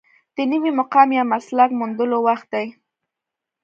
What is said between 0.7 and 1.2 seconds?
مقام